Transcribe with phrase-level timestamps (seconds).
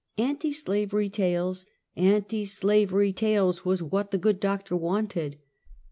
[0.17, 5.37] Anti slavery tales, anti slavery tales, was what the good Doctor wanted.